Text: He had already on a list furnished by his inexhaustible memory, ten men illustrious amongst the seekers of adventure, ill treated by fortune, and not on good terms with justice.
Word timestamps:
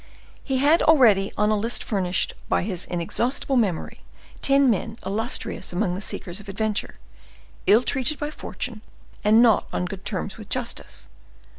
He 0.43 0.57
had 0.57 0.81
already 0.81 1.31
on 1.37 1.51
a 1.51 1.55
list 1.55 1.83
furnished 1.83 2.33
by 2.49 2.63
his 2.63 2.85
inexhaustible 2.87 3.55
memory, 3.55 4.01
ten 4.41 4.67
men 4.67 4.97
illustrious 5.05 5.71
amongst 5.71 5.93
the 5.93 6.01
seekers 6.01 6.39
of 6.39 6.49
adventure, 6.49 6.95
ill 7.67 7.83
treated 7.83 8.17
by 8.17 8.31
fortune, 8.31 8.81
and 9.23 9.43
not 9.43 9.67
on 9.71 9.85
good 9.85 10.03
terms 10.03 10.37
with 10.39 10.49
justice. 10.49 11.07